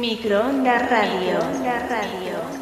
Microondas 0.00 0.88
Radio. 0.88 1.38
La 1.62 1.86
radio. 1.86 2.59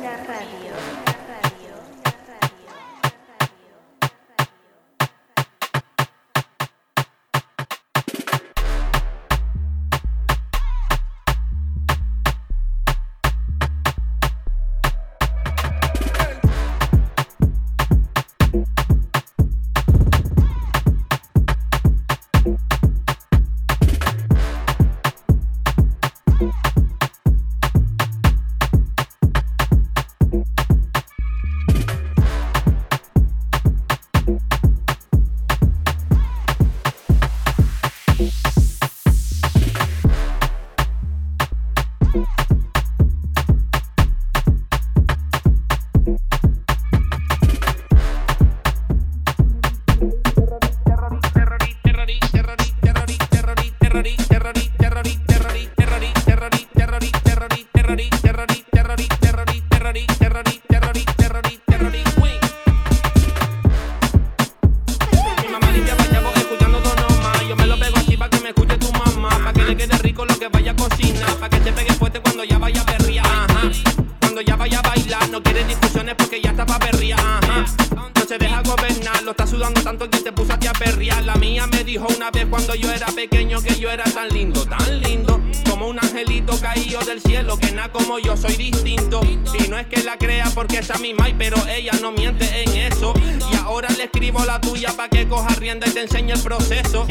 cuando 82.51 82.75
yo 82.75 82.93
era 82.93 83.07
pequeño 83.07 83.61
que 83.63 83.75
yo 83.81 83.91
era 83.91 84.05
tan 84.05 84.29
lindo, 84.29 84.65
tan 84.67 85.01
lindo. 85.01 85.41
Como 85.69 85.89
un 85.89 85.99
angelito 85.99 86.59
caído 86.61 87.01
del 87.01 87.21
cielo, 87.21 87.57
que 87.59 87.73
nada 87.73 87.91
como 87.91 88.19
yo 88.19 88.37
soy 88.37 88.57
distinto. 88.57 89.21
Y 89.25 89.69
no 89.69 89.79
es 89.79 89.87
que 89.87 90.03
la 90.03 90.19
crea 90.19 90.51
porque 90.55 90.79
es 90.79 90.91
a 90.91 90.99
mi 90.99 91.15
mai, 91.15 91.35
pero 91.39 91.57
ella 91.69 91.93
no 92.03 92.13
miente 92.13 92.47
en 92.63 92.93
eso. 92.93 93.15
Y 93.51 93.57
ahora 93.57 93.89
le 93.97 94.05
escribo 94.05 94.45
la 94.45 94.61
tuya 94.61 94.93
para 94.95 95.09
que 95.09 95.27
coja 95.27 95.55
rienda 95.55 95.87
y 95.87 95.91
te 95.91 96.03
enseñe 96.03 96.33
el 96.33 96.43
proceso. 96.43 97.07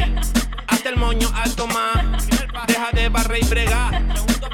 Hasta 0.68 0.90
el 0.90 0.98
moño 0.98 1.30
alto 1.34 1.66
más, 1.68 2.28
deja 2.68 2.92
de 2.94 3.10
barrer 3.10 3.42
y 3.42 3.46
fregar. 3.46 4.04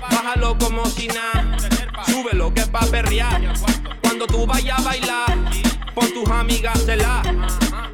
Bájalo 0.02 0.58
como 0.58 0.86
si 0.86 1.08
nada, 1.08 1.58
súbelo 2.06 2.54
que 2.54 2.66
pa' 2.68 2.86
perrear. 2.86 3.54
Cuando 4.02 4.28
tú 4.28 4.46
vayas 4.46 4.80
a 4.80 4.84
bailar, 4.84 5.38
por 5.94 6.08
tus 6.12 6.30
amigas 6.30 6.82
se 6.84 6.96
la 6.96 7.22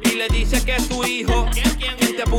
y 0.02 0.16
le 0.16 0.28
dices 0.28 0.64
que 0.64 0.76
es 0.76 0.88
tu 0.88 1.04
hijo. 1.04 1.46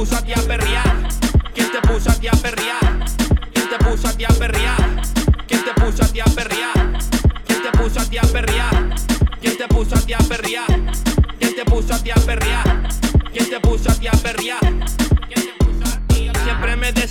puso 0.02 0.18
a 0.18 0.22
ti 0.24 0.34
a 0.34 0.42
perrear? 0.42 1.08
¿Quién 1.54 1.72
te 1.72 1.80
puso 1.88 2.10
a 2.10 2.16
ti 2.16 2.28
a 2.28 2.32
perrear? 2.32 3.06
¿Quién 3.54 3.70
te 3.70 3.78
puso 3.86 4.08
a 4.08 4.12
ti 4.14 4.24
a 4.24 4.30
perrear? 4.30 5.02
¿Quién 5.48 5.64
te 5.64 5.74
puso 5.80 6.02
a 6.04 6.08
ti 6.08 6.20
a 6.20 6.26
perrear? 6.26 6.98
¿Quién 7.46 7.62
te 7.62 7.72
puso 7.78 8.00
a 8.00 8.06
ti 8.06 8.18
a 8.18 8.22
perrear? 8.24 8.96
¿Quién 9.40 9.58
te 9.58 9.68
puso 9.68 9.96
a 9.96 10.00
ti 10.02 10.14
a 10.14 10.18
perrear? 10.18 10.92
¿Quién 11.38 11.56
te 11.56 11.66
puso 11.66 11.94
a 11.94 12.00
ti 12.00 12.10
a 12.10 12.16
perrear? 12.16 12.90
¿Quién 13.32 13.50
te 13.52 13.60
puso 13.60 13.92
a 13.92 13.94
ti 13.94 14.08
a 14.08 14.12
perrear? 14.14 14.81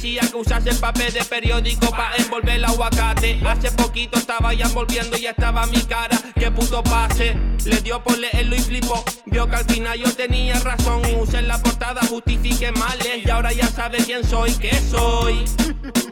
decía 0.01 0.23
que 0.31 0.37
usase 0.39 0.75
papel 0.77 1.13
de 1.13 1.23
periódico 1.25 1.91
para 1.91 2.17
envolver 2.17 2.57
el 2.57 2.65
aguacate. 2.65 3.39
Hace 3.47 3.71
poquito 3.73 4.19
estaba 4.19 4.55
ya 4.55 4.65
envolviendo 4.65 5.19
y 5.19 5.27
estaba 5.27 5.67
mi 5.67 5.83
cara. 5.83 6.17
Que 6.35 6.51
puto 6.51 6.83
pase. 6.83 7.37
Le 7.67 7.83
dio 7.83 8.03
por 8.03 8.17
leerlo 8.17 8.57
y 8.57 8.61
flipó. 8.61 9.05
Vio 9.27 9.47
que 9.47 9.57
al 9.57 9.65
final 9.67 9.99
yo 9.99 10.11
tenía 10.15 10.59
razón. 10.61 11.03
Usé 11.21 11.43
la 11.43 11.61
portada, 11.63 12.01
justifique 12.09 12.73
males. 12.73 13.07
Eh. 13.07 13.23
Y 13.27 13.31
ahora 13.31 13.53
ya 13.53 13.67
sabe 13.67 13.99
quién 13.99 14.25
soy, 14.25 14.53
qué 14.55 14.73
soy. 14.91 15.45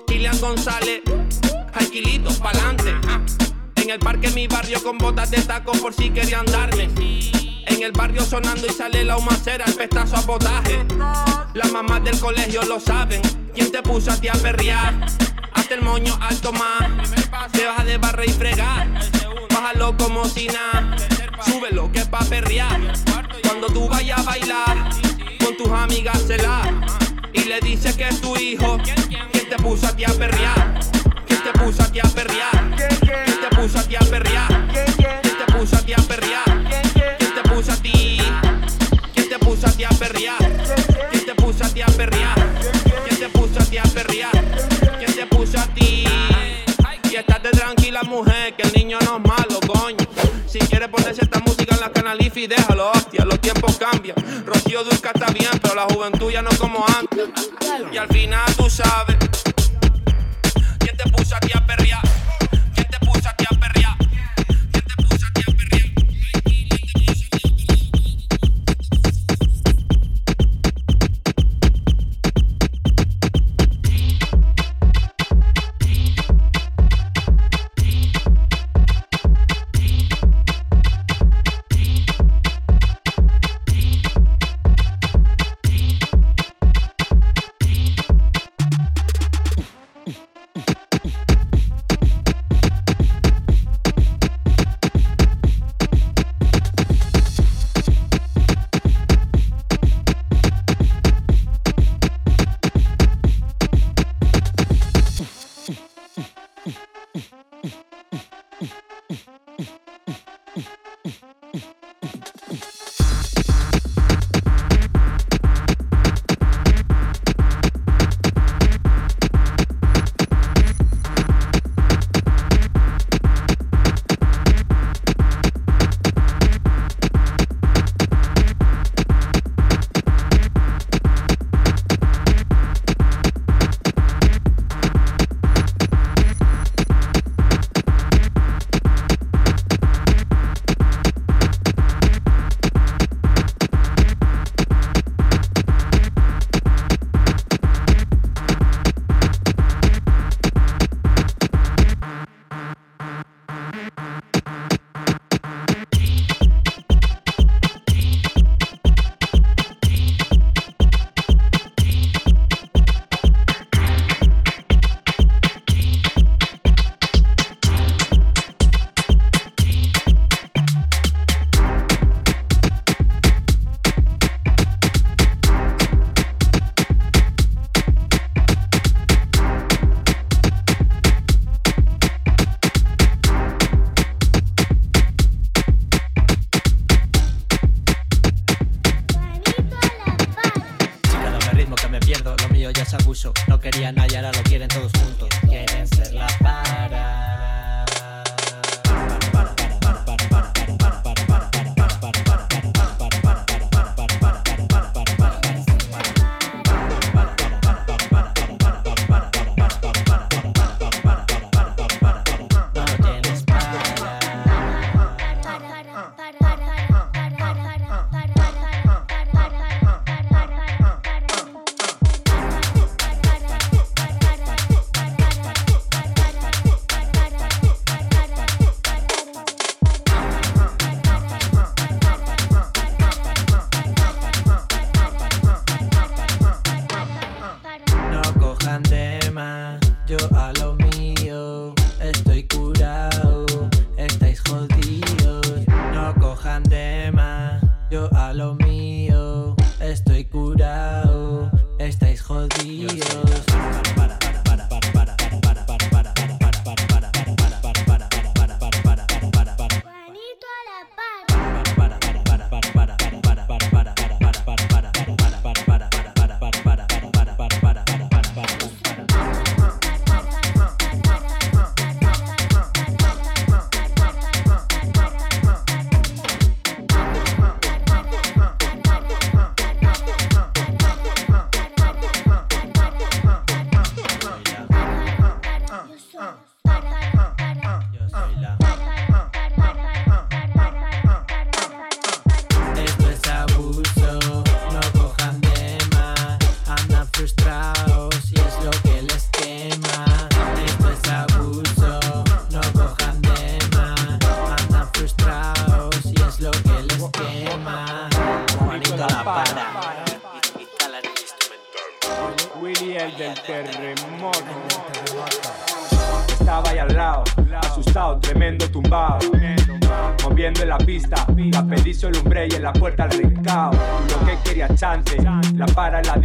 Kilian 0.06 0.38
González. 0.38 1.00
Alquilitos 1.72 2.36
pa'lante. 2.40 2.94
En 3.76 3.88
el 3.88 3.98
parque 4.00 4.28
mi 4.30 4.46
barrio 4.48 4.82
con 4.82 4.98
botas 4.98 5.30
de 5.30 5.40
taco 5.40 5.72
por 5.72 5.94
si 5.94 6.10
querían 6.10 6.44
darme. 6.44 6.90
En 7.68 7.82
el 7.82 7.92
barrio 7.92 8.22
sonando 8.22 8.66
y 8.66 8.70
sale 8.70 9.04
la 9.04 9.16
humacera, 9.16 9.64
el 9.66 9.74
pestazo 9.74 10.16
a 10.16 10.22
potaje. 10.22 10.84
Las 11.54 11.70
mamás 11.72 12.02
del 12.02 12.18
colegio 12.18 12.62
lo 12.62 12.80
saben. 12.80 13.20
¿Quién 13.54 13.70
te 13.70 13.82
puso 13.82 14.10
a 14.10 14.16
ti 14.16 14.28
a 14.28 14.32
perrear? 14.32 14.94
Hazte 15.52 15.74
el 15.74 15.82
moño 15.82 16.18
alto 16.20 16.52
más. 16.52 17.10
Te 17.52 17.66
baja 17.66 17.84
de 17.84 17.98
barra 17.98 18.24
y 18.24 18.30
fregar. 18.30 18.88
Bájalo 19.50 19.96
como 19.96 20.24
si 20.24 20.46
nada. 20.46 20.96
Súbelo 21.44 21.90
que 21.92 22.00
es 22.00 22.08
pa' 22.08 22.24
perrear. 22.24 22.80
Cuando 23.42 23.66
tú 23.68 23.88
vayas 23.88 24.20
a 24.20 24.22
bailar, 24.22 24.90
con 25.44 25.56
tus 25.56 25.68
amigas 25.70 26.22
se 26.26 26.38
la. 26.38 26.62
Y 27.32 27.44
le 27.44 27.60
dices 27.60 27.96
que 27.96 28.08
es 28.08 28.20
tu 28.20 28.36
hijo. 28.36 28.78
¿Quién 28.82 29.48
te 29.48 29.56
puso 29.56 29.86
a 29.86 29.92
ti 29.94 30.04
a 30.04 30.12
perrear? 30.14 30.80
¿Quién 31.26 31.42
te 31.42 31.52
puso 31.58 31.82
a 31.82 31.92
ti 31.92 32.00
a 32.00 32.04
perrear? 32.04 32.74
¿Quién 32.76 33.40
te 33.40 33.56
puso 33.56 33.78
a 33.78 33.82
ti 33.82 33.96
a 33.96 34.00
perrear? 34.00 34.68
¿Quién 34.72 35.22
te 35.22 35.52
puso 35.52 35.76
a 35.76 35.80
ti 35.82 35.92
a 35.92 35.97
¿Quién 40.18 41.24
te 41.24 41.34
puso 41.36 41.64
a 41.64 41.68
ti 41.68 41.80
a 41.80 41.86
perrear? 41.86 42.34
¿Quién 43.06 43.20
te 43.20 43.28
puso 43.28 43.60
a 43.60 43.64
ti 43.64 43.78
a 43.78 43.84
perrear? 43.84 44.32
¿Quién 44.98 45.14
te 45.14 45.26
puso 45.26 45.60
a 45.60 45.66
ti? 45.68 46.04
Y 47.08 47.14
estate 47.14 47.50
tranquila, 47.50 48.02
mujer, 48.02 48.56
que 48.56 48.62
el 48.62 48.72
niño 48.72 48.98
no 49.04 49.18
es 49.18 49.22
malo, 49.22 49.60
coño. 49.64 49.96
Si 50.48 50.58
quieres 50.58 50.88
ponerse 50.88 51.22
esta 51.22 51.38
música 51.38 51.72
en 51.76 51.80
la 51.80 51.92
canalifi, 51.92 52.48
déjalo, 52.48 52.90
hostia, 52.90 53.24
los 53.24 53.40
tiempos 53.40 53.76
cambian. 53.76 54.16
Rocío 54.44 54.82
Durca 54.82 55.12
está 55.14 55.26
bien, 55.32 55.50
pero 55.62 55.76
la 55.76 55.84
juventud 55.84 56.32
ya 56.32 56.42
no 56.42 56.50
es 56.50 56.58
como 56.58 56.84
antes. 56.98 57.28
Y 57.92 57.96
al 57.96 58.08
final 58.08 58.52
tú 58.56 58.68
sabes, 58.68 59.16
¿quién 60.80 60.96
te 60.96 61.08
puso 61.10 61.36
a 61.36 61.40
ti 61.40 61.52
a 61.54 61.64
perrear? 61.64 62.07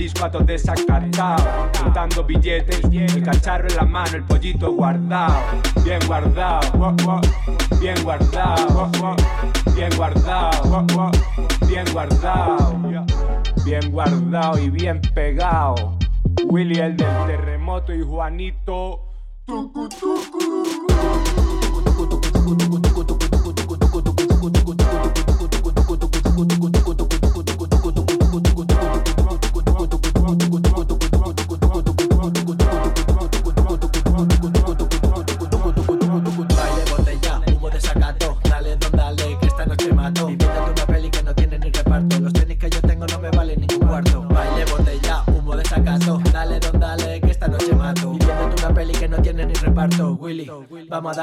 disco 0.03 0.27
desacatado. 0.39 1.71
Contando 1.81 2.23
billetes, 2.23 2.81
el 2.91 3.23
cacharro 3.23 3.67
en 3.69 3.75
la 3.77 3.85
mano, 3.85 4.17
el 4.17 4.23
pollito 4.23 4.71
guardado. 4.73 5.35
Bien 5.83 5.99
guardado, 6.07 6.59
oh, 6.79 6.95
oh, 7.07 7.21
bien 7.79 7.95
guardado, 8.03 8.91
oh, 9.01 9.15
bien 9.75 9.89
guardado, 9.95 10.85
bien 11.67 11.85
guardado. 11.93 12.73
Bien 13.65 13.91
guardado 13.91 14.59
y 14.59 14.69
bien 14.69 14.99
pegado. 15.15 15.97
Willy 16.47 16.79
el 16.79 16.97
del 16.97 17.25
terremoto 17.25 17.93
y 17.93 18.03
Juanito. 18.03 19.07
Tucu, 19.45 19.87
tucu. 19.87 20.43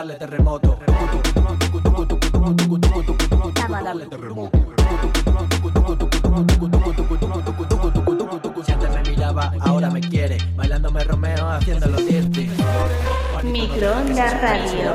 darle 0.01 0.15
terremoto. 0.15 0.79
Darle 3.85 4.07
terremoto. 4.07 4.59
Si 8.65 8.73
antes 8.73 8.91
me 8.91 9.11
miraba, 9.11 9.53
ahora 9.61 9.91
me 9.91 10.01
quiere. 10.01 10.39
Bailándome 10.57 11.05
Romeo, 11.05 11.51
haciendo 11.51 11.87
los 11.89 12.07
dientes. 12.07 12.51
Microondas 13.45 14.41
Radio. 14.41 14.95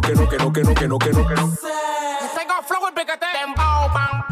no, 0.00 0.08
que 0.08 0.14
no, 0.14 0.28
que 0.28 0.38
no, 0.38 0.52
que 0.52 0.62
no, 0.62 0.74
que 0.74 0.88
no, 0.88 0.98
que 0.98 1.12
no, 1.12 1.26
que 1.26 1.34
no. 1.34 1.52
Tengo 2.34 2.62
flow 2.66 2.88
en 2.88 2.94
piquete. 2.94 3.26
Pam, 3.56 3.92
pam, 3.92 4.24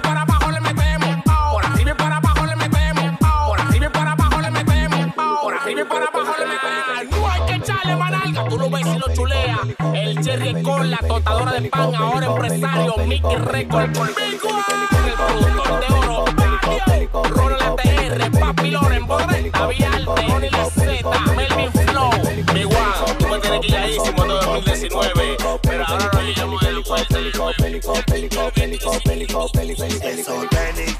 para 0.00 0.22
abajo 0.22 0.50
le 0.50 0.60
metemos. 0.60 1.22
Por 1.24 1.64
arriba 1.64 1.90
y 1.90 1.94
para 1.94 2.16
abajo 2.16 2.46
le 2.46 2.56
metemos. 2.56 3.18
Por 3.18 3.60
arriba 3.60 3.86
y 3.86 3.90
para 3.90 4.12
abajo 4.12 4.40
le 4.40 4.50
metemos. 4.50 5.14
Por 5.14 5.54
arriba 5.54 5.80
y 5.80 5.84
para 5.84 6.06
abajo 6.06 6.34
le 6.38 6.46
metemos. 6.46 7.20
No 7.20 7.30
hay 7.30 7.40
que 7.46 7.54
echarle 7.54 8.48
tú 8.48 8.58
lo 8.58 8.70
ves 8.70 8.86
y 8.86 8.98
lo 8.98 9.14
chulea. 9.14 9.60
El 9.94 10.24
Jerry 10.24 10.62
con 10.62 10.90
la 10.90 10.98
totadora 10.98 11.52
de 11.52 11.68
pan, 11.68 11.94
ahora 11.94 12.26
empresario, 12.26 12.94
Mickey 13.06 13.36
Record. 13.36 13.84
El 13.84 14.38
productor 15.16 15.80
de 15.80 15.94
oro. 15.94 16.23
Ron 17.30 17.52
la 17.52 17.76
TR, 17.76 18.38
Papi 18.38 18.70
Loren, 18.70 19.06
Borreta, 19.06 19.66
Vialte, 19.66 20.28
Ron 20.28 20.42
la 20.50 20.64
Z, 20.70 21.34
Melvin 21.36 21.72
Flow, 21.88 22.10
mi 22.54 22.64
guau, 22.64 23.16
tú 23.18 23.26
me 23.28 23.38
tienes 23.40 23.60
que 23.60 23.68
ir 23.68 23.76
ahí, 23.76 23.98
si 24.04 24.12
2019, 29.74 30.93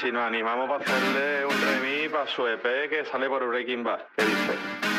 si 0.00 0.12
nos 0.12 0.22
animamos 0.24 0.68
para 0.68 0.84
hacerle 0.84 1.46
un 1.46 1.60
remix 1.62 2.12
para 2.12 2.26
su 2.26 2.46
EP 2.46 2.88
que 2.90 3.04
sale 3.10 3.28
por 3.28 3.46
Breaking 3.46 3.82
Bad. 3.82 4.00
¿Qué 4.16 4.24
dices? 4.24 4.56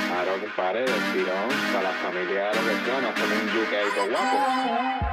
Claro, 0.08 0.40
compadre, 0.42 0.80
del 0.80 1.14
tirón, 1.14 1.50
para 1.72 1.84
la 1.84 1.92
familia, 1.92 2.48
lo 2.48 2.62
que 2.62 2.86
sea, 2.86 3.02
nos 3.02 3.12
hacemos 3.12 3.44
un 3.44 3.62
yuque 3.62 3.78
ahí 3.78 3.90
todo 3.96 4.10
guapo. 4.10 5.11